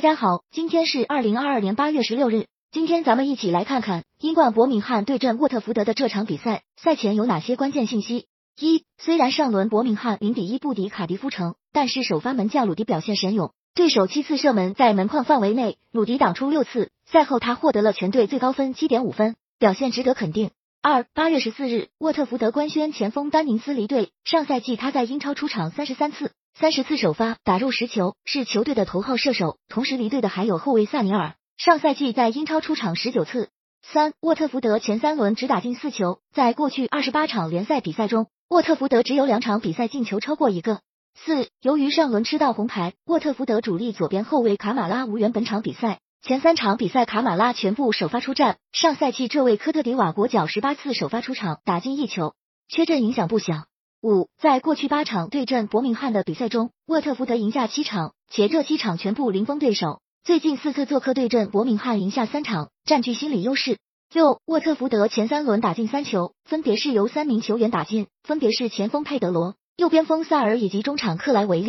[0.00, 2.46] 大家好，今天是二零二二年八月十六日。
[2.72, 8.24] 今天咱们一起来看看英冠伯明翰对阵沃特福德的这场比赛，赛前有哪些关键信息？
[8.58, 16.90] 一、虽然上轮伯明翰零比一不敌卡迪夫城，但是首发门将鲁迪表现神勇，对手七次射门在门框范围内，鲁迪挡出六次。
[17.04, 20.50] 赛后他获得了全队最高分七点五分，表现值得肯定。
[20.80, 26.32] 二、八月十四日，沃特福德官宣前锋丹宁斯离队，上赛季他在英超出场三十三次。
[26.60, 29.56] 三十次首发打入十球，是球队的头号射手。
[29.70, 33.48] 同时离队的还有后卫萨尼尔，上赛季在英超出场十九次。
[33.82, 40.80] 三，沃特福德前三轮只打进四球，在过去二十八场联赛比赛中，沃特福德只有两场比赛进球超过一个。
[41.14, 46.00] 四，由于上轮吃到红牌，沃特福德主力左边后卫卡马拉无缘本场比赛。
[46.20, 52.34] 前三场比赛卡马拉全部首发出战，上赛季这位科特迪瓦国脚十八次首发出场，打进一球，
[52.68, 53.69] 缺阵影响不小。
[54.02, 60.00] 五，在过去八场对阵伯明翰的比赛中，沃特福德赢下七场，且这七场全部零封对手。
[60.24, 63.76] 最近四次做客对阵伯明翰赢下三场，占据心理优势。
[64.10, 71.68] 六，沃特福德前三轮打进三球，分别是由三名球员打进，分别是前锋佩德罗、右边锋萨尔以及中场克莱维利。